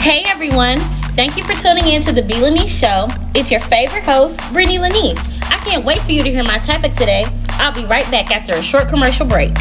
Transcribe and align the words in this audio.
Hey 0.00 0.22
everyone! 0.24 0.78
Thank 1.14 1.36
you 1.36 1.44
for 1.44 1.52
tuning 1.52 1.86
in 1.86 2.00
to 2.04 2.12
the 2.12 2.22
B 2.22 2.32
Lanice 2.40 2.80
Show. 2.80 3.06
It's 3.34 3.50
your 3.50 3.60
favorite 3.60 4.02
host, 4.02 4.40
Brittany 4.50 4.78
Lanice. 4.78 5.22
I 5.52 5.58
can't 5.58 5.84
wait 5.84 5.98
for 5.98 6.12
you 6.12 6.22
to 6.22 6.30
hear 6.30 6.42
my 6.42 6.56
topic 6.56 6.94
today. 6.94 7.26
I'll 7.58 7.74
be 7.74 7.84
right 7.84 8.10
back 8.10 8.30
after 8.30 8.52
a 8.54 8.62
short 8.62 8.88
commercial 8.88 9.26
break. 9.26 9.52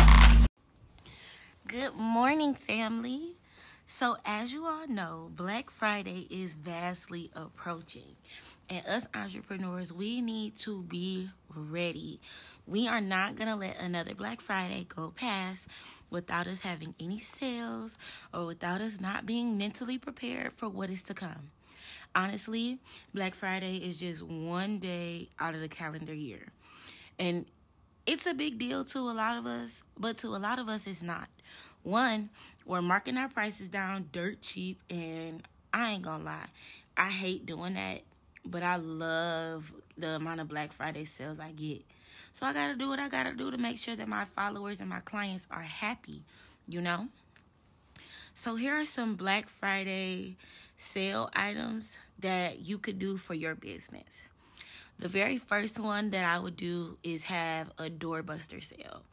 Good 1.67 1.93
morning, 1.93 2.53
family. 2.53 3.35
So, 3.91 4.17
as 4.23 4.53
you 4.53 4.67
all 4.67 4.87
know, 4.87 5.31
Black 5.35 5.71
Friday 5.71 6.27
is 6.29 6.53
vastly 6.53 7.31
approaching. 7.35 8.15
And 8.69 8.85
us 8.85 9.07
entrepreneurs, 9.15 9.91
we 9.91 10.21
need 10.21 10.55
to 10.57 10.83
be 10.83 11.31
ready. 11.53 12.21
We 12.67 12.87
are 12.87 13.01
not 13.01 13.35
going 13.35 13.49
to 13.49 13.55
let 13.55 13.79
another 13.79 14.13
Black 14.13 14.41
Friday 14.41 14.85
go 14.87 15.09
past 15.09 15.67
without 16.11 16.45
us 16.45 16.61
having 16.61 16.93
any 16.99 17.17
sales 17.17 17.97
or 18.31 18.45
without 18.45 18.79
us 18.79 19.01
not 19.01 19.25
being 19.25 19.57
mentally 19.57 19.97
prepared 19.97 20.53
for 20.53 20.69
what 20.69 20.91
is 20.91 21.01
to 21.03 21.15
come. 21.15 21.49
Honestly, 22.13 22.77
Black 23.11 23.33
Friday 23.33 23.77
is 23.77 23.99
just 23.99 24.21
one 24.21 24.77
day 24.77 25.29
out 25.39 25.55
of 25.55 25.61
the 25.61 25.67
calendar 25.67 26.13
year. 26.13 26.51
And 27.17 27.47
it's 28.05 28.27
a 28.27 28.35
big 28.35 28.59
deal 28.59 28.85
to 28.85 28.99
a 28.99 29.13
lot 29.13 29.35
of 29.35 29.47
us, 29.47 29.83
but 29.97 30.17
to 30.19 30.27
a 30.27 30.37
lot 30.37 30.59
of 30.59 30.69
us, 30.69 30.85
it's 30.85 31.01
not. 31.01 31.27
One, 31.83 32.29
we're 32.65 32.81
marking 32.81 33.17
our 33.17 33.29
prices 33.29 33.69
down 33.69 34.09
dirt 34.11 34.41
cheap, 34.41 34.81
and 34.89 35.41
I 35.73 35.91
ain't 35.91 36.03
gonna 36.03 36.23
lie, 36.23 36.47
I 36.97 37.09
hate 37.09 37.45
doing 37.45 37.75
that, 37.75 38.01
but 38.45 38.63
I 38.63 38.75
love 38.75 39.73
the 39.97 40.15
amount 40.15 40.41
of 40.41 40.47
Black 40.47 40.73
Friday 40.73 41.05
sales 41.05 41.39
I 41.39 41.51
get. 41.51 41.83
So 42.33 42.45
I 42.45 42.53
gotta 42.53 42.75
do 42.75 42.89
what 42.89 42.99
I 42.99 43.07
gotta 43.07 43.33
do 43.33 43.49
to 43.49 43.57
make 43.57 43.77
sure 43.77 43.95
that 43.95 44.07
my 44.07 44.25
followers 44.25 44.81
and 44.81 44.89
my 44.89 44.99
clients 44.99 45.47
are 45.49 45.61
happy, 45.61 46.23
you 46.67 46.81
know? 46.81 47.07
So 48.35 48.55
here 48.55 48.73
are 48.75 48.85
some 48.85 49.15
Black 49.15 49.49
Friday 49.49 50.37
sale 50.77 51.29
items 51.33 51.97
that 52.19 52.59
you 52.59 52.77
could 52.77 52.99
do 52.99 53.17
for 53.17 53.33
your 53.33 53.55
business. 53.55 54.23
The 54.97 55.07
very 55.07 55.37
first 55.37 55.79
one 55.79 56.09
that 56.09 56.25
I 56.25 56.39
would 56.39 56.55
do 56.55 56.97
is 57.03 57.25
have 57.25 57.71
a 57.77 57.89
doorbuster 57.89 58.61
sale. 58.61 59.03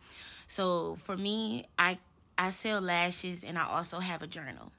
So 0.48 0.96
for 0.96 1.16
me, 1.16 1.66
I 1.78 1.98
I 2.38 2.50
sell 2.50 2.80
lashes 2.80 3.44
and 3.44 3.58
I 3.58 3.66
also 3.66 4.00
have 4.00 4.22
a 4.22 4.26
journal. 4.26 4.72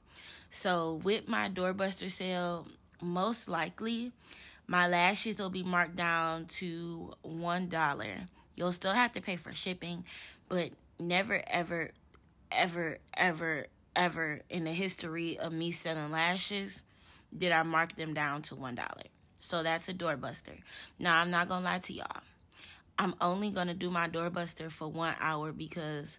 So 0.50 1.00
with 1.02 1.28
my 1.28 1.48
doorbuster 1.48 2.10
sale, 2.10 2.66
most 3.02 3.48
likely 3.48 4.12
my 4.66 4.86
lashes 4.86 5.38
will 5.38 5.50
be 5.50 5.62
marked 5.62 5.96
down 5.96 6.46
to 6.46 7.14
one 7.22 7.68
dollar. 7.68 8.28
You'll 8.54 8.72
still 8.72 8.92
have 8.92 9.12
to 9.12 9.20
pay 9.20 9.36
for 9.36 9.52
shipping, 9.52 10.04
but 10.48 10.70
never 10.98 11.42
ever 11.46 11.90
ever 12.50 12.98
ever 13.16 13.66
ever 13.94 14.40
in 14.48 14.64
the 14.64 14.72
history 14.72 15.38
of 15.38 15.52
me 15.52 15.70
selling 15.70 16.10
lashes 16.10 16.82
did 17.36 17.52
I 17.52 17.62
mark 17.62 17.94
them 17.96 18.14
down 18.14 18.42
to 18.42 18.54
one 18.54 18.74
dollar. 18.74 19.04
So 19.38 19.62
that's 19.62 19.88
a 19.88 19.94
doorbuster. 19.94 20.58
Now 20.98 21.20
I'm 21.20 21.30
not 21.30 21.48
gonna 21.48 21.64
lie 21.64 21.78
to 21.78 21.92
y'all. 21.92 22.22
I'm 22.98 23.14
only 23.20 23.50
gonna 23.50 23.74
do 23.74 23.90
my 23.90 24.08
doorbuster 24.08 24.70
for 24.70 24.88
one 24.88 25.14
hour 25.20 25.52
because 25.52 26.18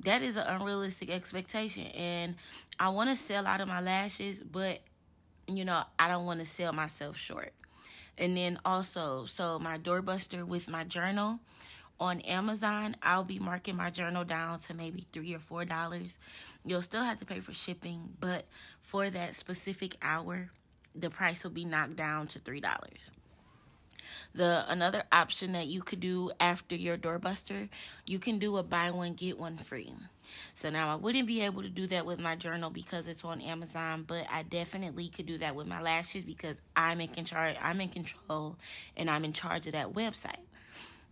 that 0.00 0.22
is 0.22 0.36
an 0.36 0.46
unrealistic 0.46 1.10
expectation. 1.10 1.84
And 1.88 2.36
I 2.78 2.88
want 2.90 3.10
to 3.10 3.16
sell 3.16 3.46
out 3.46 3.60
of 3.60 3.68
my 3.68 3.80
lashes 3.80 4.42
but 4.42 4.80
you 5.46 5.64
know 5.64 5.82
I 5.98 6.08
don't 6.08 6.26
want 6.26 6.40
to 6.40 6.46
sell 6.46 6.72
myself 6.72 7.16
short. 7.16 7.52
And 8.18 8.36
then 8.36 8.58
also 8.64 9.24
so 9.24 9.58
my 9.58 9.78
doorbuster 9.78 10.44
with 10.44 10.68
my 10.68 10.84
journal 10.84 11.40
on 12.00 12.20
Amazon 12.22 12.96
I'll 13.02 13.24
be 13.24 13.38
marking 13.38 13.76
my 13.76 13.90
journal 13.90 14.24
down 14.24 14.58
to 14.60 14.74
maybe 14.74 15.06
three 15.12 15.34
or 15.34 15.38
four 15.38 15.64
dollars. 15.64 16.18
You'll 16.64 16.82
still 16.82 17.02
have 17.02 17.18
to 17.20 17.26
pay 17.26 17.40
for 17.40 17.52
shipping 17.52 18.14
but 18.20 18.46
for 18.80 19.10
that 19.10 19.36
specific 19.36 19.96
hour 20.02 20.50
the 20.94 21.10
price 21.10 21.42
will 21.42 21.50
be 21.50 21.64
knocked 21.64 21.96
down 21.96 22.26
to 22.28 22.38
three 22.38 22.60
dollars 22.60 23.10
the 24.34 24.64
another 24.68 25.02
option 25.12 25.52
that 25.52 25.66
you 25.66 25.82
could 25.82 26.00
do 26.00 26.30
after 26.40 26.74
your 26.74 26.96
doorbuster, 26.96 27.68
you 28.06 28.18
can 28.18 28.38
do 28.38 28.56
a 28.56 28.62
buy 28.62 28.90
one 28.90 29.14
get 29.14 29.38
one 29.38 29.56
free. 29.56 29.92
So 30.54 30.70
now 30.70 30.92
I 30.92 30.96
wouldn't 30.96 31.26
be 31.26 31.42
able 31.42 31.62
to 31.62 31.68
do 31.68 31.86
that 31.88 32.06
with 32.06 32.18
my 32.18 32.36
journal 32.36 32.70
because 32.70 33.06
it's 33.06 33.24
on 33.24 33.40
Amazon, 33.40 34.04
but 34.06 34.26
I 34.30 34.42
definitely 34.42 35.08
could 35.08 35.26
do 35.26 35.38
that 35.38 35.54
with 35.54 35.66
my 35.66 35.80
lashes 35.80 36.24
because 36.24 36.60
I'm 36.74 37.00
in 37.00 37.08
control 37.08 37.54
I'm 37.60 37.80
in 37.80 37.88
control 37.88 38.56
and 38.96 39.10
I'm 39.10 39.24
in 39.24 39.32
charge 39.32 39.66
of 39.66 39.72
that 39.72 39.92
website. 39.92 40.40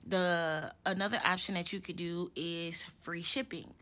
The 0.07 0.73
another 0.87 1.21
option 1.25 1.55
that 1.55 1.73
you 1.73 1.81
could 1.81 1.97
do 1.97 2.31
is 2.35 2.85
free 3.01 3.23
shipping. 3.23 3.75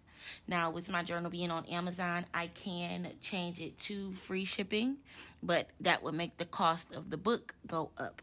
Now, 0.46 0.70
with 0.70 0.90
my 0.90 1.02
journal 1.02 1.30
being 1.30 1.50
on 1.50 1.64
Amazon, 1.66 2.26
I 2.34 2.48
can 2.48 3.08
change 3.22 3.60
it 3.60 3.78
to 3.80 4.12
free 4.12 4.44
shipping, 4.44 4.98
but 5.42 5.68
that 5.80 6.02
would 6.02 6.14
make 6.14 6.36
the 6.36 6.44
cost 6.44 6.94
of 6.94 7.10
the 7.10 7.16
book 7.16 7.54
go 7.66 7.90
up 7.96 8.20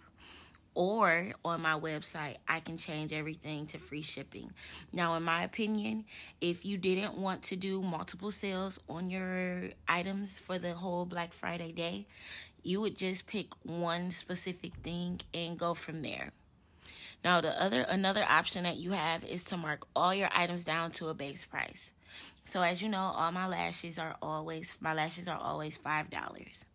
or 0.76 1.32
on 1.44 1.62
my 1.62 1.80
website, 1.80 2.36
I 2.48 2.60
can 2.60 2.78
change 2.78 3.14
everything 3.14 3.66
to 3.68 3.78
free 3.78 4.02
shipping. 4.02 4.52
Now, 4.94 5.16
in 5.16 5.24
my 5.24 5.44
opinion, 5.44 6.06
if 6.42 6.66
you 6.66 6.78
didn't 6.78 7.18
want 7.18 7.42
to 7.44 7.56
do 7.56 7.82
multiple 7.82 8.32
sales 8.32 8.78
on 8.90 9.10
your 9.10 9.70
items 9.88 10.38
for 10.38 10.60
the 10.60 10.74
whole 10.74 11.06
Black 11.06 11.34
Friday 11.34 11.72
day, 11.72 12.06
you 12.62 12.82
would 12.82 12.98
just 12.98 13.26
pick 13.26 13.54
one 13.64 14.12
specific 14.12 14.74
thing 14.84 15.22
and 15.34 15.58
go 15.58 15.74
from 15.74 16.02
there. 16.02 16.32
Now, 17.24 17.42
the 17.42 17.60
other 17.62 17.82
another 17.82 18.24
option 18.28 18.64
that 18.64 18.78
you 18.78 18.92
have 18.92 19.24
is 19.24 19.44
to 19.46 19.58
mark 19.58 19.88
all 19.96 20.14
your 20.14 20.30
items 20.36 20.64
down 20.64 20.92
to 20.92 21.08
a 21.08 21.14
base 21.14 21.46
price. 21.46 21.92
So, 22.46 22.62
as 22.62 22.82
you 22.82 22.90
know, 22.90 23.14
all 23.16 23.32
my 23.32 23.48
lashes 23.48 23.98
are 23.98 24.16
always 24.22 24.76
my 24.80 24.94
lashes 24.94 25.28
are 25.28 25.40
always 25.40 25.78
five 25.78 26.10
dollars 26.12 26.66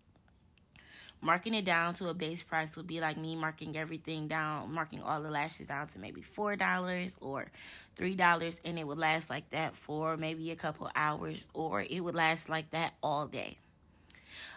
marking 1.20 1.54
it 1.54 1.64
down 1.64 1.94
to 1.94 2.08
a 2.08 2.14
base 2.14 2.42
price 2.42 2.76
would 2.76 2.86
be 2.86 3.00
like 3.00 3.16
me 3.16 3.36
marking 3.36 3.76
everything 3.76 4.28
down, 4.28 4.72
marking 4.72 5.02
all 5.02 5.20
the 5.20 5.30
lashes 5.30 5.68
down 5.68 5.86
to 5.88 5.98
maybe 5.98 6.22
$4 6.22 7.16
or 7.20 7.46
$3, 7.96 8.60
and 8.64 8.78
it 8.78 8.86
would 8.86 8.98
last 8.98 9.30
like 9.30 9.50
that 9.50 9.74
for 9.74 10.16
maybe 10.16 10.50
a 10.50 10.56
couple 10.56 10.90
hours, 10.94 11.44
or 11.54 11.82
it 11.82 12.00
would 12.00 12.14
last 12.14 12.48
like 12.48 12.70
that 12.70 12.94
all 13.02 13.26
day. 13.26 13.58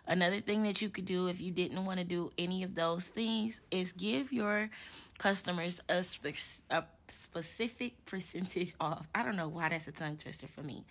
Another 0.08 0.42
thing 0.42 0.64
that 0.64 0.82
you 0.82 0.90
could 0.90 1.06
do 1.06 1.28
if 1.28 1.40
you 1.40 1.52
didn't 1.52 1.86
want 1.86 2.00
to 2.00 2.06
do 2.06 2.32
any 2.38 2.64
of 2.64 2.76
those 2.76 3.08
things 3.08 3.62
is 3.72 3.92
give 3.94 4.34
your 4.34 4.70
customers 5.18 5.82
a, 5.88 6.04
spe- 6.04 6.62
a 6.70 6.84
specific 7.08 8.06
percentage 8.06 8.74
off. 8.80 9.08
I 9.16 9.24
don't 9.24 9.38
know 9.38 9.48
why 9.48 9.70
that's 9.70 9.88
a 9.88 9.92
tongue 9.94 10.18
twister 10.18 10.48
for 10.48 10.62
me, 10.62 10.84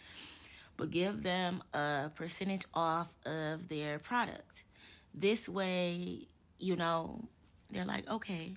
but 0.76 0.90
give 0.90 1.22
them 1.22 1.62
a 1.74 2.10
percentage 2.14 2.64
off 2.72 3.08
of 3.26 3.68
their 3.68 3.98
product. 3.98 4.64
This 5.14 5.48
way, 5.48 6.26
you 6.58 6.76
know, 6.76 7.20
they're 7.70 7.84
like, 7.84 8.08
okay, 8.10 8.54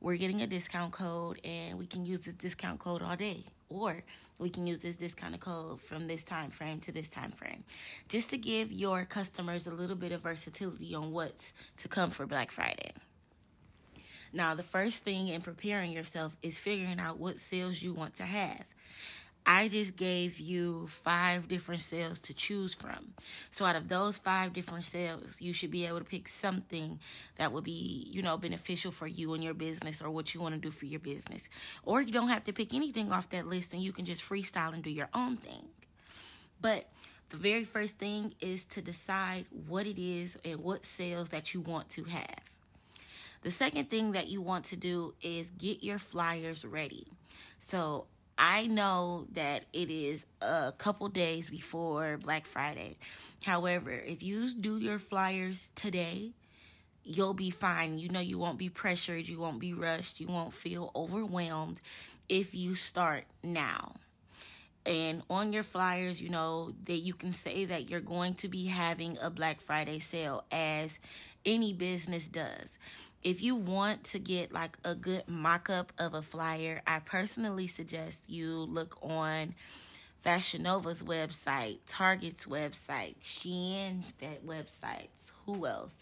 we're 0.00 0.16
getting 0.16 0.42
a 0.42 0.46
discount 0.46 0.92
code 0.92 1.40
and 1.44 1.78
we 1.78 1.86
can 1.86 2.06
use 2.06 2.22
this 2.22 2.34
discount 2.34 2.78
code 2.78 3.02
all 3.02 3.16
day. 3.16 3.44
Or 3.68 4.02
we 4.38 4.50
can 4.50 4.66
use 4.66 4.78
this 4.78 4.96
discount 4.96 5.38
code 5.40 5.80
from 5.80 6.06
this 6.06 6.22
time 6.22 6.50
frame 6.50 6.80
to 6.80 6.92
this 6.92 7.08
time 7.08 7.32
frame. 7.32 7.64
Just 8.08 8.30
to 8.30 8.38
give 8.38 8.70
your 8.70 9.04
customers 9.04 9.66
a 9.66 9.70
little 9.70 9.96
bit 9.96 10.12
of 10.12 10.22
versatility 10.22 10.94
on 10.94 11.12
what's 11.12 11.52
to 11.78 11.88
come 11.88 12.10
for 12.10 12.26
Black 12.26 12.50
Friday. 12.50 12.92
Now, 14.32 14.54
the 14.54 14.62
first 14.62 15.04
thing 15.04 15.28
in 15.28 15.40
preparing 15.40 15.90
yourself 15.90 16.36
is 16.42 16.58
figuring 16.58 17.00
out 17.00 17.18
what 17.18 17.40
sales 17.40 17.82
you 17.82 17.92
want 17.92 18.14
to 18.16 18.24
have. 18.24 18.64
I 19.50 19.68
just 19.68 19.96
gave 19.96 20.38
you 20.38 20.88
five 20.88 21.48
different 21.48 21.80
sales 21.80 22.20
to 22.20 22.34
choose 22.34 22.74
from. 22.74 23.14
So 23.50 23.64
out 23.64 23.76
of 23.76 23.88
those 23.88 24.18
five 24.18 24.52
different 24.52 24.84
sales, 24.84 25.40
you 25.40 25.54
should 25.54 25.70
be 25.70 25.86
able 25.86 26.00
to 26.00 26.04
pick 26.04 26.28
something 26.28 27.00
that 27.36 27.50
would 27.50 27.64
be, 27.64 28.06
you 28.12 28.20
know, 28.20 28.36
beneficial 28.36 28.92
for 28.92 29.06
you 29.06 29.32
and 29.32 29.42
your 29.42 29.54
business 29.54 30.02
or 30.02 30.10
what 30.10 30.34
you 30.34 30.42
want 30.42 30.54
to 30.54 30.60
do 30.60 30.70
for 30.70 30.84
your 30.84 31.00
business. 31.00 31.48
Or 31.82 32.02
you 32.02 32.12
don't 32.12 32.28
have 32.28 32.44
to 32.44 32.52
pick 32.52 32.74
anything 32.74 33.10
off 33.10 33.30
that 33.30 33.46
list 33.46 33.72
and 33.72 33.82
you 33.82 33.90
can 33.90 34.04
just 34.04 34.22
freestyle 34.22 34.74
and 34.74 34.82
do 34.82 34.90
your 34.90 35.08
own 35.14 35.38
thing. 35.38 35.64
But 36.60 36.90
the 37.30 37.38
very 37.38 37.64
first 37.64 37.96
thing 37.96 38.34
is 38.40 38.66
to 38.66 38.82
decide 38.82 39.46
what 39.66 39.86
it 39.86 39.98
is 39.98 40.36
and 40.44 40.60
what 40.60 40.84
sales 40.84 41.30
that 41.30 41.54
you 41.54 41.62
want 41.62 41.88
to 41.90 42.04
have. 42.04 42.40
The 43.40 43.50
second 43.50 43.88
thing 43.88 44.12
that 44.12 44.28
you 44.28 44.42
want 44.42 44.66
to 44.66 44.76
do 44.76 45.14
is 45.22 45.50
get 45.56 45.82
your 45.82 45.98
flyers 45.98 46.66
ready. 46.66 47.06
So 47.60 48.08
I 48.38 48.68
know 48.68 49.26
that 49.32 49.64
it 49.72 49.90
is 49.90 50.24
a 50.40 50.72
couple 50.78 51.08
days 51.08 51.50
before 51.50 52.18
Black 52.18 52.46
Friday. 52.46 52.96
However, 53.44 53.90
if 53.90 54.22
you 54.22 54.54
do 54.54 54.78
your 54.78 55.00
flyers 55.00 55.70
today, 55.74 56.30
you'll 57.02 57.34
be 57.34 57.50
fine. 57.50 57.98
You 57.98 58.08
know, 58.08 58.20
you 58.20 58.38
won't 58.38 58.58
be 58.58 58.68
pressured, 58.68 59.26
you 59.28 59.40
won't 59.40 59.58
be 59.58 59.72
rushed, 59.72 60.20
you 60.20 60.28
won't 60.28 60.54
feel 60.54 60.92
overwhelmed 60.94 61.80
if 62.28 62.54
you 62.54 62.76
start 62.76 63.24
now. 63.42 63.94
And 64.86 65.22
on 65.28 65.52
your 65.52 65.64
flyers, 65.64 66.20
you 66.22 66.28
know, 66.28 66.72
that 66.84 66.98
you 66.98 67.14
can 67.14 67.32
say 67.32 67.64
that 67.64 67.90
you're 67.90 68.00
going 68.00 68.34
to 68.34 68.48
be 68.48 68.66
having 68.66 69.18
a 69.20 69.30
Black 69.30 69.60
Friday 69.60 69.98
sale 69.98 70.44
as 70.52 71.00
any 71.44 71.72
business 71.72 72.28
does 72.28 72.78
if 73.22 73.42
you 73.42 73.56
want 73.56 74.04
to 74.04 74.18
get 74.18 74.52
like 74.52 74.78
a 74.84 74.94
good 74.94 75.28
mock 75.28 75.70
up 75.70 75.92
of 75.98 76.14
a 76.14 76.22
flyer, 76.22 76.82
I 76.86 77.00
personally 77.00 77.66
suggest 77.66 78.22
you 78.28 78.60
look 78.60 78.98
on 79.02 79.54
Fashion 80.20 80.62
Nova's 80.62 81.02
website, 81.02 81.78
Target's 81.86 82.46
website, 82.46 83.16
Shein 83.20 84.02
websites. 84.46 85.32
Who 85.46 85.66
else? 85.66 85.94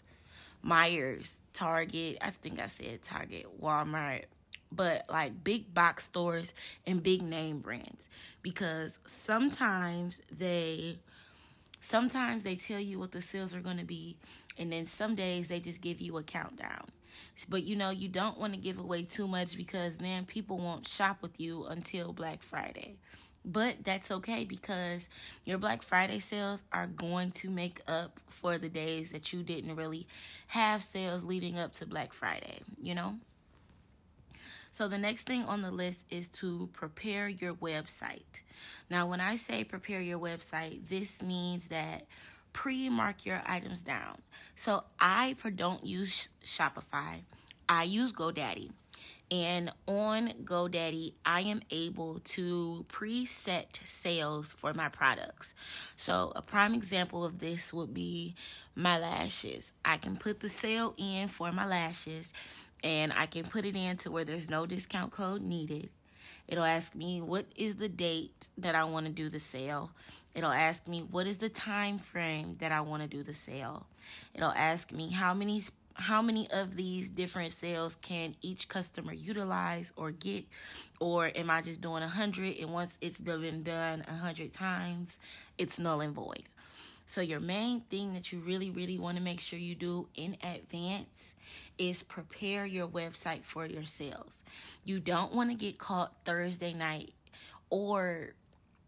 Myers, 0.61 1.41
Target. 1.53 2.17
I 2.21 2.29
think 2.31 2.59
I 2.59 2.67
said 2.67 3.01
Target, 3.01 3.61
Walmart, 3.61 4.25
but 4.71 5.05
like 5.09 5.43
big 5.43 5.73
box 5.73 6.05
stores 6.05 6.53
and 6.85 7.01
big 7.01 7.21
name 7.21 7.59
brands 7.59 8.09
because 8.41 8.99
sometimes 9.05 10.21
they 10.31 10.97
sometimes 11.79 12.43
they 12.43 12.55
tell 12.55 12.79
you 12.79 12.99
what 12.99 13.11
the 13.11 13.21
sales 13.21 13.55
are 13.55 13.61
going 13.61 13.77
to 13.77 13.85
be 13.85 14.17
and 14.57 14.71
then 14.71 14.85
some 14.85 15.15
days 15.15 15.47
they 15.47 15.59
just 15.59 15.79
give 15.79 16.01
you 16.01 16.17
a 16.17 16.23
countdown 16.23 16.85
but 17.49 17.63
you 17.63 17.75
know 17.75 17.89
you 17.89 18.07
don't 18.07 18.37
want 18.37 18.53
to 18.53 18.59
give 18.59 18.79
away 18.79 19.03
too 19.03 19.27
much 19.27 19.55
because 19.57 19.97
then 19.97 20.25
people 20.25 20.57
won't 20.57 20.87
shop 20.87 21.17
with 21.21 21.39
you 21.39 21.65
until 21.65 22.13
black 22.13 22.41
friday 22.41 22.95
but 23.47 23.77
that's 23.85 24.11
okay 24.11 24.43
because 24.43 25.07
your 25.45 25.57
Black 25.57 25.81
Friday 25.81 26.19
sales 26.19 26.63
are 26.73 26.85
going 26.85 27.31
to 27.31 27.49
make 27.49 27.79
up 27.87 28.19
for 28.27 28.57
the 28.57 28.67
days 28.67 29.11
that 29.11 29.31
you 29.31 29.41
didn't 29.41 29.75
really 29.75 30.05
have 30.47 30.83
sales 30.83 31.23
leading 31.23 31.57
up 31.57 31.71
to 31.73 31.85
Black 31.85 32.11
Friday, 32.11 32.59
you 32.81 32.93
know? 32.93 33.15
So 34.71 34.89
the 34.89 34.97
next 34.97 35.25
thing 35.25 35.45
on 35.45 35.61
the 35.61 35.71
list 35.71 36.05
is 36.11 36.27
to 36.27 36.69
prepare 36.73 37.29
your 37.29 37.53
website. 37.53 38.41
Now, 38.89 39.07
when 39.07 39.21
I 39.21 39.37
say 39.37 39.63
prepare 39.63 40.01
your 40.01 40.19
website, 40.19 40.89
this 40.89 41.23
means 41.23 41.69
that 41.69 42.05
pre-mark 42.57 43.23
your 43.23 43.39
items 43.45 43.83
down. 43.83 44.17
So 44.55 44.83
I 44.99 45.35
don't 45.55 45.85
use 45.85 46.29
Shopify. 46.43 47.21
I 47.69 47.83
use 47.83 48.11
GoDaddy. 48.11 48.71
And 49.29 49.71
on 49.85 50.29
GoDaddy, 50.43 51.13
I 51.23 51.41
am 51.41 51.61
able 51.69 52.17
to 52.19 52.83
preset 52.89 53.85
sales 53.85 54.51
for 54.51 54.73
my 54.73 54.89
products. 54.89 55.53
So, 55.97 56.31
a 56.35 56.41
prime 56.41 56.73
example 56.73 57.23
of 57.23 57.37
this 57.37 57.73
would 57.75 57.93
be 57.93 58.33
my 58.73 58.97
lashes. 58.97 59.71
I 59.85 59.97
can 59.97 60.17
put 60.17 60.39
the 60.39 60.49
sale 60.49 60.95
in 60.97 61.27
for 61.27 61.51
my 61.51 61.67
lashes 61.67 62.33
and 62.83 63.13
I 63.15 63.27
can 63.27 63.43
put 63.43 63.65
it 63.65 63.75
in 63.75 63.97
to 63.97 64.09
where 64.09 64.25
there's 64.25 64.49
no 64.49 64.65
discount 64.65 65.11
code 65.11 65.43
needed. 65.43 65.89
It'll 66.47 66.63
ask 66.63 66.95
me 66.95 67.21
what 67.21 67.45
is 67.55 67.75
the 67.75 67.89
date 67.89 68.49
that 68.57 68.73
I 68.73 68.85
want 68.85 69.05
to 69.05 69.11
do 69.11 69.29
the 69.29 69.39
sale. 69.39 69.91
It'll 70.37 70.51
ask 70.51 70.87
me 70.87 70.99
what 70.99 71.25
is 71.25 71.39
the 71.39 71.49
time 71.49 71.97
frame 71.97 72.57
that 72.59 72.71
I 72.71 72.81
want 72.81 73.01
to 73.01 73.09
do 73.09 73.23
the 73.23 73.33
sale. 73.33 73.87
It'll 74.35 74.53
ask 74.55 74.91
me 74.91 75.09
how 75.11 75.33
many 75.33 75.63
how 75.95 76.21
many 76.21 76.47
of 76.51 76.75
these 76.75 77.09
different 77.09 77.51
sales 77.51 77.95
can 77.95 78.35
each 78.43 78.69
customer 78.69 79.13
utilize 79.13 79.91
or 79.95 80.11
get 80.11 80.45
or 80.99 81.31
am 81.33 81.49
I 81.49 81.63
just 81.63 81.81
doing 81.81 82.03
a 82.03 82.07
hundred 82.07 82.55
and 82.59 82.71
once 82.71 82.99
it's 83.01 83.19
been 83.19 83.63
done 83.63 84.05
a 84.07 84.13
hundred 84.13 84.53
times 84.53 85.17
it's 85.57 85.79
null 85.79 86.01
and 86.01 86.13
void. 86.13 86.43
So 87.07 87.21
your 87.21 87.39
main 87.39 87.81
thing 87.81 88.13
that 88.13 88.31
you 88.31 88.37
really 88.37 88.69
really 88.69 88.99
want 88.99 89.17
to 89.17 89.23
make 89.23 89.39
sure 89.39 89.57
you 89.57 89.73
do 89.73 90.07
in 90.13 90.37
advance 90.43 91.33
is 91.79 92.03
prepare 92.03 92.63
your 92.63 92.87
website 92.87 93.43
for 93.43 93.65
your 93.65 93.85
sales. 93.85 94.43
You 94.85 94.99
don't 94.99 95.33
want 95.33 95.49
to 95.49 95.55
get 95.55 95.79
caught 95.79 96.13
Thursday 96.25 96.73
night 96.73 97.09
or 97.71 98.35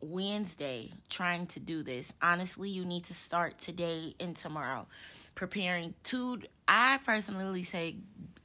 Wednesday 0.01 0.91
trying 1.09 1.47
to 1.47 1.59
do 1.59 1.83
this. 1.83 2.13
Honestly, 2.21 2.69
you 2.69 2.85
need 2.85 3.05
to 3.05 3.13
start 3.13 3.57
today 3.57 4.15
and 4.19 4.35
tomorrow 4.35 4.87
preparing 5.35 5.93
two 6.03 6.41
I 6.67 6.99
personally 7.05 7.63
say 7.63 7.95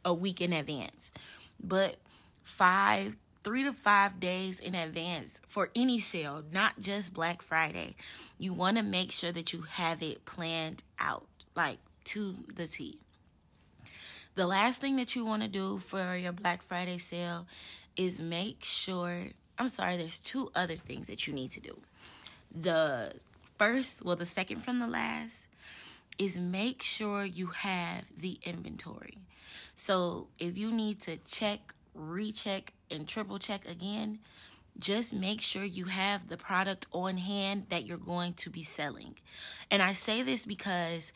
a 0.05 0.15
week 0.15 0.41
in 0.41 0.53
advance. 0.53 1.13
But 1.63 1.97
5 2.43 3.17
3 3.43 3.65
to 3.65 3.73
5 3.73 4.21
days 4.21 4.59
in 4.59 4.75
advance 4.75 5.41
for 5.47 5.71
any 5.77 6.01
sale, 6.01 6.43
not 6.51 6.81
just 6.81 7.13
Black 7.13 7.43
Friday. 7.43 7.95
You 8.39 8.55
want 8.55 8.79
to 8.79 8.83
make 8.83 9.13
sure 9.13 9.33
that 9.33 9.53
you 9.53 9.63
have 9.63 10.03
it 10.03 10.25
planned 10.25 10.83
out 10.99 11.27
like 11.55 11.79
to 12.05 12.37
the 12.55 12.67
T. 12.67 12.99
The 14.35 14.47
last 14.47 14.81
thing 14.81 14.97
that 14.97 15.15
you 15.15 15.25
want 15.25 15.43
to 15.43 15.49
do 15.49 15.79
for 15.79 16.17
your 16.17 16.33
Black 16.33 16.63
Friday 16.63 16.99
sale 16.99 17.47
is 17.97 18.19
make 18.19 18.65
sure, 18.65 19.27
I'm 19.59 19.69
sorry, 19.69 19.97
there's 19.97 20.21
two 20.21 20.51
other 20.55 20.77
things 20.77 21.07
that 21.07 21.27
you 21.27 21.33
need 21.33 21.51
to 21.53 21.61
do. 21.61 21.81
The 22.55 23.15
first, 23.59 24.05
well, 24.05 24.17
the 24.17 24.27
second 24.27 24.63
from 24.63 24.79
the 24.79 24.87
last 24.87 25.47
is 26.19 26.39
make 26.39 26.83
sure 26.83 27.25
you 27.25 27.49
have 27.49 28.05
the 28.17 28.39
inventory. 28.45 29.19
So 29.77 30.29
if 30.39 30.57
you 30.57 30.71
need 30.71 31.01
to 31.03 31.17
check, 31.19 31.75
recheck, 31.95 32.73
and 32.91 33.07
triple 33.07 33.39
check 33.39 33.69
again, 33.69 34.21
just 34.79 35.15
make 35.15 35.41
sure 35.41 35.65
you 35.65 35.87
have 35.87 36.29
the 36.29 36.37
product 36.37 36.87
on 36.93 37.17
hand 37.17 37.67
that 37.71 37.85
you're 37.85 37.97
going 37.97 38.35
to 38.35 38.51
be 38.51 38.65
selling. 38.65 39.15
And 39.71 39.83
I 39.83 39.93
say 39.93 40.23
this 40.23 40.47
because 40.47 41.13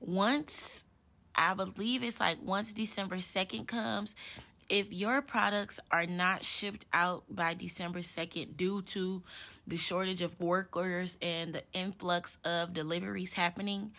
once 0.00 0.84
I 1.34 1.54
believe 1.54 2.02
it's 2.02 2.20
like 2.20 2.38
once 2.42 2.72
December 2.72 3.16
2nd 3.16 3.66
comes, 3.66 4.14
if 4.70 4.92
your 4.92 5.20
products 5.20 5.80
are 5.90 6.06
not 6.06 6.44
shipped 6.44 6.86
out 6.92 7.24
by 7.28 7.54
December 7.54 7.98
2nd 7.98 8.56
due 8.56 8.80
to 8.82 9.22
the 9.66 9.76
shortage 9.76 10.22
of 10.22 10.38
workers 10.40 11.18
and 11.20 11.52
the 11.52 11.64
influx 11.72 12.38
of 12.44 12.72
deliveries 12.72 13.34
happening, 13.34 13.90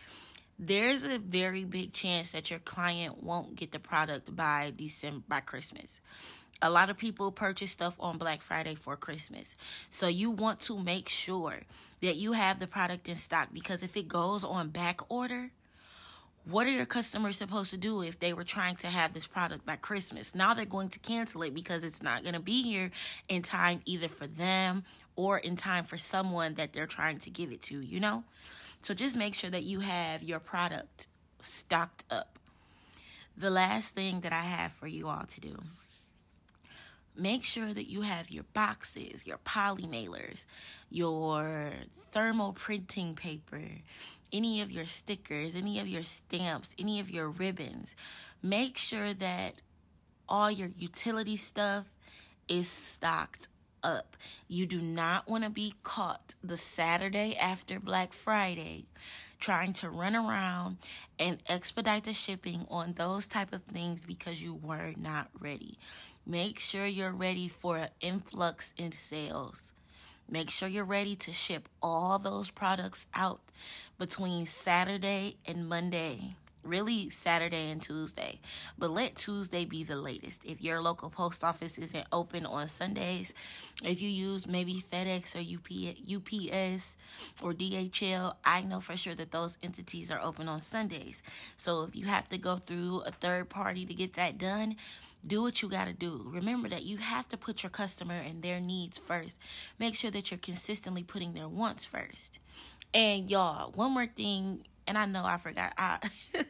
there's 0.58 1.04
a 1.04 1.20
very 1.20 1.66
big 1.66 1.92
chance 1.92 2.32
that 2.32 2.50
your 2.50 2.60
client 2.60 3.22
won't 3.22 3.56
get 3.56 3.74
the 3.74 3.80
product 3.80 4.34
by 4.34 4.72
December 4.76 5.24
by 5.28 5.42
Christmas. 5.42 6.00
A 6.62 6.70
lot 6.70 6.90
of 6.90 6.98
people 6.98 7.32
purchase 7.32 7.72
stuff 7.72 7.98
on 8.00 8.18
Black 8.18 8.42
Friday 8.42 8.76
for 8.76 8.96
Christmas. 8.96 9.58
So 9.90 10.08
you 10.08 10.32
want 10.32 10.60
to 10.62 10.80
make 10.80 11.10
sure 11.10 11.62
that 12.02 12.16
you 12.16 12.34
have 12.34 12.60
the 12.60 12.68
product 12.68 13.10
in 13.10 13.18
stock 13.18 13.50
because 13.52 13.84
if 13.84 13.98
it 13.98 14.08
goes 14.08 14.44
on 14.44 14.70
back 14.70 15.02
order, 15.12 15.52
what 16.46 16.66
are 16.66 16.72
your 16.72 16.86
customers 16.86 17.38
supposed 17.38 17.72
to 17.72 17.78
do 17.78 18.02
if 18.02 18.20
they 18.20 18.34
were 18.34 18.44
trying 18.44 18.76
to 18.78 18.88
have 18.88 19.14
this 19.14 19.28
product 19.28 19.66
by 19.66 19.76
Christmas? 19.76 20.34
Now 20.34 20.54
they're 20.54 20.66
going 20.66 20.90
to 20.90 21.00
cancel 21.00 21.44
it 21.44 21.54
because 21.54 21.84
it's 21.84 22.02
not 22.02 22.24
going 22.24 22.34
to 22.34 22.40
be 22.40 22.64
here 22.64 22.92
in 23.30 23.44
time 23.44 23.82
either 23.86 24.08
for 24.08 24.28
them 24.28 24.84
or 25.16 25.38
in 25.38 25.56
time 25.56 25.84
for 25.84 25.98
someone 25.98 26.56
that 26.56 26.74
they're 26.74 26.88
trying 26.88 27.20
to 27.20 27.30
give 27.30 27.52
it 27.52 27.62
to, 27.64 27.80
you 27.82 28.00
know? 28.00 28.24
So 28.82 28.94
just 28.94 29.18
make 29.18 29.36
sure 29.36 29.50
that 29.52 29.64
you 29.64 29.82
have 29.82 30.24
your 30.24 30.40
product 30.40 31.08
stocked 31.40 32.04
up. 32.10 32.40
The 33.38 33.52
last 33.52 33.96
thing 33.96 34.22
that 34.22 34.34
I 34.34 34.42
have 34.42 34.72
for 34.72 34.88
you 34.88 35.08
all 35.08 35.26
to 35.26 35.40
do 35.40 35.58
make 37.16 37.44
sure 37.44 37.74
that 37.74 37.90
you 37.90 38.02
have 38.02 38.32
your 38.32 38.46
boxes, 38.54 39.28
your 39.28 39.38
poly 39.38 39.84
mailers, 39.84 40.46
your 40.90 41.72
thermal 42.12 42.54
printing 42.54 43.16
paper, 43.16 43.62
any 44.34 44.62
of 44.62 44.72
your 44.72 44.86
stickers, 44.86 45.56
any 45.56 45.80
of 45.80 45.88
your 45.88 46.04
stamps, 46.04 46.76
any 46.80 47.00
of 47.00 47.10
your 47.10 47.30
ribbons. 47.30 47.96
Make 48.42 48.78
sure 48.78 49.14
that 49.14 49.56
all 50.28 50.50
your 50.50 50.70
utility 50.78 51.38
stuff 51.38 51.86
is 52.48 52.68
stocked 52.70 53.48
up. 53.84 54.16
You 54.48 54.66
do 54.66 54.82
not 54.82 55.28
want 55.30 55.44
to 55.44 55.50
be 55.50 55.74
caught 55.84 56.36
the 56.44 56.58
Saturday 56.58 57.36
after 57.36 57.80
Black 57.80 58.14
Friday 58.14 58.86
trying 59.40 59.74
to 59.74 59.90
run 59.90 60.16
around 60.16 60.78
and 61.18 61.40
expedite 61.48 62.04
the 62.04 62.14
shipping 62.14 62.66
on 62.70 62.94
those 62.94 63.28
type 63.28 63.52
of 63.54 63.64
things 63.64 64.06
because 64.06 64.42
you 64.42 64.54
were 64.54 64.94
not 64.98 65.30
ready. 65.40 65.80
Make 66.26 66.60
sure 66.60 66.86
you're 66.86 67.12
ready 67.12 67.48
for 67.48 67.78
an 67.78 67.90
influx 68.00 68.74
in 68.78 68.92
sales. 68.92 69.74
Make 70.34 70.50
sure 70.50 70.70
you're 70.70 70.86
ready 70.86 71.18
to 71.18 71.34
ship 71.34 71.68
all 71.82 72.18
those 72.18 72.52
products 72.52 73.06
out 73.14 73.42
between 74.00 74.46
Saturday 74.46 75.36
and 75.46 75.68
Monday. 75.68 76.36
Really, 76.64 77.10
Saturday 77.10 77.72
and 77.72 77.82
Tuesday. 77.82 78.40
But 78.78 78.92
let 78.92 79.16
Tuesday 79.16 79.66
be 79.66 79.84
the 79.84 79.96
latest. 79.96 80.46
If 80.46 80.62
your 80.62 80.82
local 80.82 81.10
post 81.10 81.44
office 81.44 81.78
isn't 81.80 82.06
open 82.12 82.46
on 82.46 82.68
Sundays, 82.68 83.34
if 83.84 84.00
you 84.00 84.10
use 84.10 84.48
maybe 84.48 84.76
FedEx 84.76 85.36
or 85.36 85.40
UPS 85.40 86.98
or 87.42 87.54
DHL, 87.54 88.36
I 88.46 88.62
know 88.62 88.80
for 88.80 88.96
sure 88.96 89.16
that 89.16 89.32
those 89.32 89.58
entities 89.64 90.12
are 90.12 90.22
open 90.22 90.48
on 90.48 90.60
Sundays. 90.60 91.24
So 91.58 91.82
if 91.84 91.96
you 91.96 92.06
have 92.06 92.30
to 92.30 92.38
go 92.38 92.58
through 92.58 93.02
a 93.02 93.12
third 93.12 93.50
party 93.50 93.86
to 93.86 93.94
get 93.94 94.14
that 94.14 94.38
done, 94.38 94.76
do 95.26 95.42
what 95.44 95.62
you 95.62 95.70
got 95.70 95.86
to 95.86 95.94
do. 95.94 96.28
Remember 96.28 96.70
that 96.70 96.84
you 96.84 96.98
have 96.98 97.28
to 97.30 97.38
put 97.38 97.64
your 97.64 97.70
customer 97.70 98.16
and 98.16 98.44
their 98.44 98.60
needs 98.60 98.98
first. 98.98 99.40
Make 99.80 99.96
sure 99.96 100.12
that 100.12 100.32
you're 100.32 100.38
consistently 100.38 101.04
putting 101.04 101.34
their 101.34 101.48
wants 101.48 101.86
first. 101.86 102.40
And 102.94 103.30
y'all, 103.30 103.72
one 103.72 103.94
more 103.94 104.08
thing, 104.08 104.66
and 104.88 104.98
I 104.98 105.06
know 105.06 105.24
I 105.26 105.38
forgot. 105.38 105.74
I, 105.78 106.00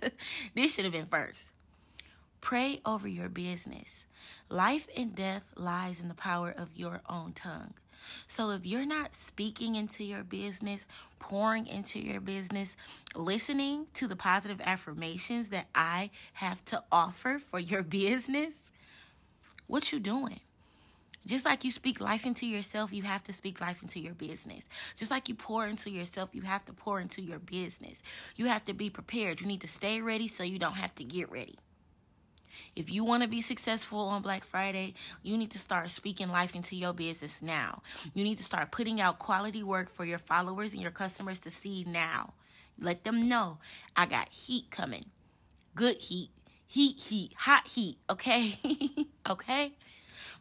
this 0.55 0.75
should 0.75 0.85
have 0.85 0.93
been 0.93 1.05
first. 1.05 1.51
Pray 2.41 2.81
over 2.85 3.07
your 3.07 3.29
business. 3.29 4.05
Life 4.49 4.87
and 4.97 5.15
death 5.15 5.51
lies 5.55 5.99
in 5.99 6.07
the 6.07 6.13
power 6.13 6.53
of 6.55 6.75
your 6.75 7.01
own 7.07 7.33
tongue. 7.33 7.73
So 8.27 8.49
if 8.51 8.65
you're 8.65 8.85
not 8.85 9.13
speaking 9.13 9.75
into 9.75 10.03
your 10.03 10.23
business, 10.23 10.85
pouring 11.19 11.67
into 11.67 11.99
your 11.99 12.19
business, 12.19 12.75
listening 13.15 13.87
to 13.93 14.07
the 14.07 14.15
positive 14.15 14.59
affirmations 14.63 15.49
that 15.49 15.67
I 15.75 16.09
have 16.33 16.65
to 16.65 16.83
offer 16.91 17.39
for 17.39 17.59
your 17.59 17.83
business, 18.03 18.71
what 19.67 19.91
you 19.91 19.99
doing? 19.99 20.39
Just 21.25 21.45
like 21.45 21.63
you 21.63 21.71
speak 21.71 22.01
life 22.01 22.25
into 22.25 22.47
yourself, 22.47 22.91
you 22.91 23.03
have 23.03 23.23
to 23.23 23.33
speak 23.33 23.61
life 23.61 23.81
into 23.83 23.99
your 23.99 24.13
business. 24.13 24.67
Just 24.95 25.11
like 25.11 25.29
you 25.29 25.35
pour 25.35 25.67
into 25.67 25.91
yourself, 25.91 26.29
you 26.33 26.41
have 26.41 26.65
to 26.65 26.73
pour 26.73 26.99
into 26.99 27.21
your 27.21 27.39
business. 27.39 28.01
You 28.35 28.47
have 28.47 28.65
to 28.65 28.73
be 28.73 28.89
prepared. 28.89 29.41
You 29.41 29.47
need 29.47 29.61
to 29.61 29.67
stay 29.67 30.01
ready 30.01 30.27
so 30.27 30.43
you 30.43 30.57
don't 30.57 30.75
have 30.75 30.95
to 30.95 31.03
get 31.03 31.31
ready. 31.31 31.57
If 32.75 32.91
you 32.91 33.03
want 33.03 33.23
to 33.23 33.29
be 33.29 33.41
successful 33.41 33.99
on 33.99 34.21
Black 34.21 34.43
Friday, 34.43 34.93
you 35.23 35.37
need 35.37 35.51
to 35.51 35.59
start 35.59 35.89
speaking 35.89 36.29
life 36.29 36.55
into 36.55 36.75
your 36.75 36.93
business 36.93 37.41
now. 37.41 37.81
You 38.13 38.23
need 38.23 38.37
to 38.37 38.43
start 38.43 38.71
putting 38.71 38.99
out 38.99 39.19
quality 39.19 39.63
work 39.63 39.89
for 39.89 40.05
your 40.05 40.17
followers 40.17 40.73
and 40.73 40.81
your 40.81 40.91
customers 40.91 41.39
to 41.39 41.51
see 41.51 41.85
now. 41.87 42.33
Let 42.79 43.03
them 43.03 43.27
know 43.27 43.59
I 43.95 44.05
got 44.05 44.29
heat 44.29 44.71
coming. 44.71 45.05
Good 45.75 45.97
heat. 45.97 46.29
Heat, 46.67 46.99
heat, 46.99 47.33
hot 47.37 47.67
heat, 47.67 47.97
okay? 48.09 48.57
okay? 49.29 49.73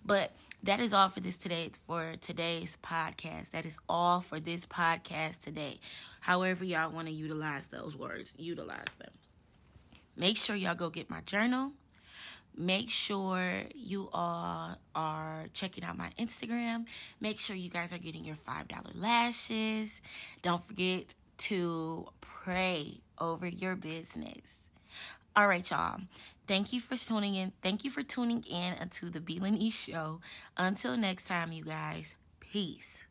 But 0.04 0.32
that 0.62 0.80
is 0.80 0.92
all 0.92 1.08
for 1.08 1.20
this 1.20 1.38
today 1.38 1.70
for 1.86 2.14
today's 2.20 2.76
podcast. 2.82 3.50
That 3.52 3.64
is 3.64 3.78
all 3.88 4.20
for 4.20 4.40
this 4.40 4.66
podcast 4.66 5.40
today. 5.40 5.80
However 6.20 6.64
y'all 6.64 6.90
want 6.90 7.08
to 7.08 7.14
utilize 7.14 7.68
those 7.68 7.96
words, 7.96 8.32
utilize 8.36 8.92
them. 8.98 9.12
Make 10.16 10.36
sure 10.36 10.54
y'all 10.54 10.74
go 10.74 10.90
get 10.90 11.08
my 11.08 11.22
journal. 11.22 11.72
Make 12.56 12.90
sure 12.90 13.62
you 13.74 14.10
all 14.12 14.76
are 14.94 15.44
checking 15.54 15.84
out 15.84 15.96
my 15.96 16.10
Instagram. 16.18 16.84
Make 17.20 17.40
sure 17.40 17.56
you 17.56 17.70
guys 17.70 17.92
are 17.92 17.98
getting 17.98 18.24
your 18.24 18.36
$5 18.36 19.00
lashes. 19.00 20.02
Don't 20.42 20.62
forget 20.62 21.14
to 21.38 22.08
pray 22.20 22.98
over 23.18 23.46
your 23.46 23.76
business. 23.76 24.66
All 25.36 25.46
right, 25.46 25.68
y'all. 25.70 26.00
Thank 26.50 26.72
you 26.72 26.80
for 26.80 26.96
tuning 26.96 27.36
in. 27.36 27.52
Thank 27.62 27.84
you 27.84 27.92
for 27.92 28.02
tuning 28.02 28.42
in 28.42 28.88
to 28.88 29.08
the 29.08 29.20
B 29.20 29.70
Show. 29.70 30.20
Until 30.56 30.96
next 30.96 31.28
time, 31.28 31.52
you 31.52 31.62
guys. 31.62 32.16
Peace. 32.40 33.04